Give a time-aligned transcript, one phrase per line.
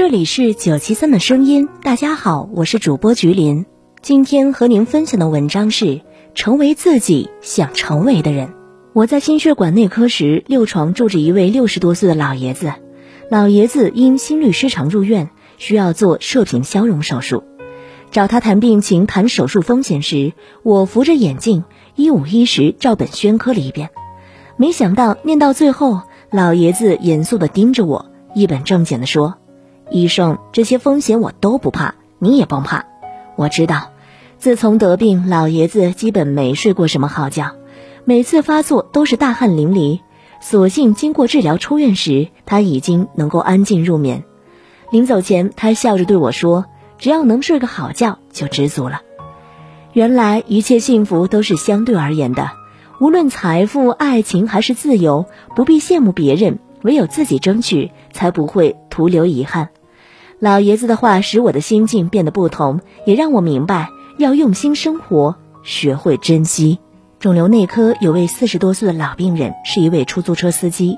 [0.00, 3.66] 这里是九七三的声音，大家好，我是主播菊林。
[4.00, 6.00] 今天和您分享的文章是：
[6.34, 8.48] 成为自己想成为的人。
[8.94, 12.72] 我在心血管内科时，六床住着一位六十多岁的老爷子。
[13.28, 17.44] 老爷子因心律失常入院，需要做射频消融手术。
[18.10, 20.32] 找他谈病情、谈手术风险时，
[20.62, 23.90] 我扶着眼镜，一五一十照本宣科了一遍。
[24.56, 29.36] 没想到念到最后，老爷子严肃地盯着我，一本正经地说。
[29.90, 32.86] 医生，这些风险我都不怕，你也甭怕。
[33.36, 33.90] 我知道，
[34.38, 37.56] 自从得病，老爷子基本没睡过什么好觉，
[38.04, 40.00] 每次发作都是大汗淋漓。
[40.40, 44.24] 所幸经过治疗出院时，他已经能够安静入眠。
[44.90, 46.64] 临走前，他笑着对我说
[46.98, 49.02] ：“只要能睡个好觉，就知足了。”
[49.92, 52.52] 原来一切幸福都是相对而言的，
[53.00, 59.68] 无论财富、爱情还是自由，不必羡慕别人，唯有自己争取，才不会徒留遗憾。
[60.40, 66.78] 老爷子的话使我的心境变得不同，也让我明白要用心生活，学会珍惜。
[67.18, 70.96] 肿瘤内科有位四十多岁的老病人，是一位出租车司机。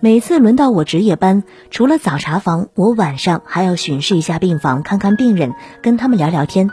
[0.00, 6.68] 每次轮到我值夜班，除了早查房，我晚上还要巡视一下病房，看看病人，跟他们聊聊天。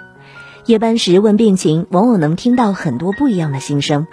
[0.65, 4.07] 夜班时问病情，往往能听到很多不一样的心声。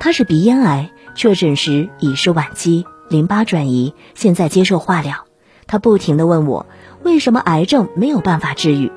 [0.00, 5.23] 他是鼻咽癌，确诊时已是晚期，淋巴转移，现在接受化疗。
[5.66, 6.66] 他不停地问我。
[7.02, 8.90] 为什么癌症没有办法治愈？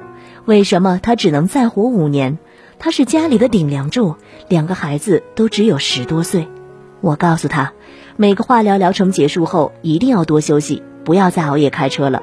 [0.45, 2.37] 为什么他只能再活五年？
[2.79, 4.15] 他是家里的顶梁柱，
[4.47, 6.47] 两个孩子都只有十多岁。
[7.01, 7.73] 我告诉他，
[8.15, 12.21] 每个化疗疗程结束后一定要多休息，不要再熬夜开车了。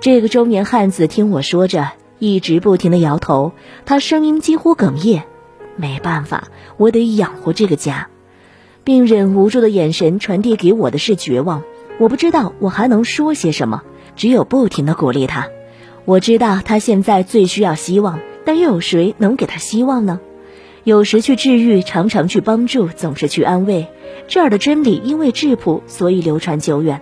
[0.00, 3.52] 这个中年汉子听我说着，一直不停地摇头，
[3.86, 5.24] 他声音几乎哽咽。
[5.76, 8.08] 没办法，我得养活这个家。
[8.84, 11.62] 病人无助的眼神传递给我的是绝望，
[11.98, 13.82] 我不知道我还能说些什么。
[14.16, 15.46] 只有不停的鼓励他，
[16.04, 20.18] 我知道他现在最需要希望，但又有谁能给他希望呢？
[20.82, 23.86] 有时去治愈，常常去帮助，总是去安慰。
[24.26, 27.00] 这儿的真理因为质朴，所以流传久远。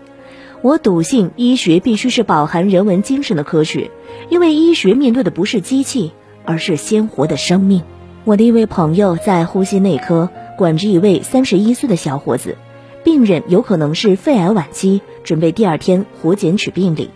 [0.60, 3.90] 我笃信医学必须是饱含人文精神的科学，
[4.28, 6.12] 因为医学面对的不是机器，
[6.44, 7.82] 而是鲜活的生命。
[8.24, 10.28] 我的一位朋友在呼吸内科
[10.58, 12.56] 管着一位三十一岁的小伙子。
[13.06, 17.08] 病人有可能是肺癌晚期，准备第二天活检取病理。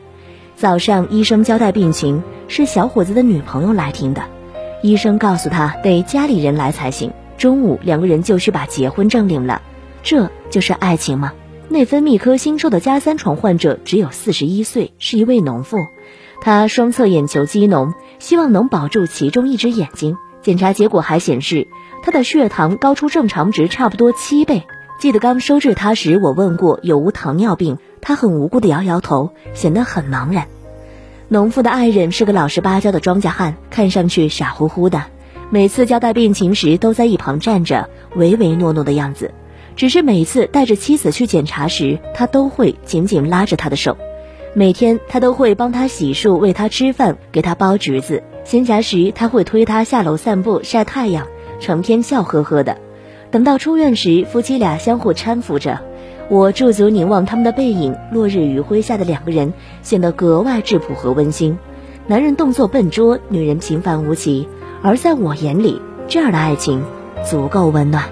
[0.54, 4.22] 早上医生交代病情，是小伙子的女朋友来听的。
[4.84, 7.10] 医生告诉他得家里人来才行。
[7.36, 9.62] 中午两个人就去把结婚证领了。
[10.04, 11.32] 这就是爱情吗？
[11.68, 15.76] 内分泌科新收的加三床患者只有四十一岁，是一位农妇。
[16.40, 20.16] 他双侧眼球肌脓，希望能保住其中一只眼睛。
[20.40, 21.66] 检查结果还显示，
[22.04, 24.62] 他的血糖高出正常值差不多七倍。
[25.00, 30.46] 记得刚收治他时，我问过有无糖尿病，他很无辜的摇摇头，显得很茫然。
[31.28, 35.04] 农妇的爱人是个老实巴交的庄稼汉，看上去傻乎乎的，
[35.48, 39.32] 每次交代病情时都在一旁站着，唯唯诺诺的样子。
[39.74, 43.96] 只是每次带着妻子去检查时，他都会紧紧拉着她的手。
[44.52, 48.22] 每天他都会帮她洗漱，喂她吃饭，给她包橘子。
[48.44, 51.26] 闲暇时他会推她下楼散步晒太阳，
[51.58, 52.76] 成天笑呵呵的。
[53.30, 55.80] 等到出院时，夫妻俩相互搀扶着，
[56.28, 59.52] 我驻足凝望他们的背影，落日余晖下的两个人
[59.82, 61.56] 显得格外质朴和温馨。
[62.08, 64.48] 男人动作笨拙，女人平凡无奇，
[64.82, 66.82] 而在我眼里，这样的爱情
[67.24, 68.08] 足够温暖。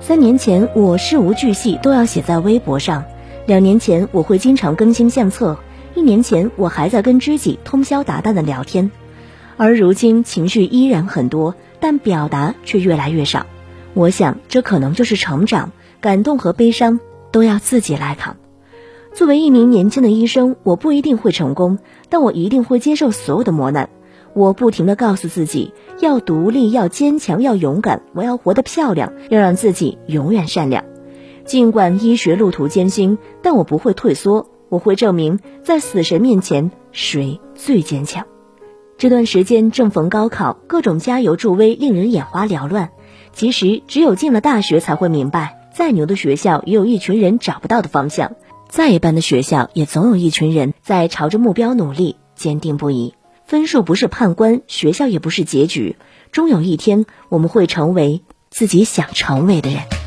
[0.00, 3.02] 三年前，我事无巨细都要写在微博上；
[3.44, 5.56] 两年前，我会经常更新相册；
[5.94, 8.90] 一年前，我还在跟知己通宵达旦的聊天，
[9.58, 13.44] 而如今，情绪依然很多，但表达却越来越少。
[13.94, 16.98] 我想，这可能就是成长，感动和悲伤
[17.30, 18.36] 都要自己来扛。
[19.14, 21.78] 作为一名年轻的医生，我不一定会成功，
[22.08, 23.90] 但我一定会接受所有的磨难。
[24.34, 28.02] 我不停地告诉自己，要独立，要坚强，要勇敢。
[28.14, 30.84] 我要活得漂亮，要让自己永远善良。
[31.44, 34.48] 尽管医学路途艰辛，但我不会退缩。
[34.70, 38.24] 我会证明，在死神面前，谁最坚强。
[38.96, 42.88] 这段时间正逢高考，各种加油助威令人眼花缭乱。
[43.32, 48.32] 其实，只有进了大学才会明白，再牛的学校，也有一群人找不到的方向；
[48.68, 53.14] 再一般的学校，也总有一群人在朝着目标努力，坚定不移。
[53.44, 55.96] 分数不是判官，学校也不是结局，
[56.30, 60.01] 终有一天，我们会成为自己想成为的人。